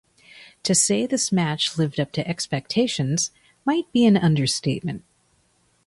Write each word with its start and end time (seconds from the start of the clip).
To 0.63 0.73
say 0.73 1.05
this 1.05 1.31
match 1.31 1.77
lived 1.77 1.99
up 1.99 2.11
to 2.13 2.27
expectations 2.27 3.29
might 3.67 3.85
be 3.91 4.07
an 4.07 4.17
understatement. 4.17 5.03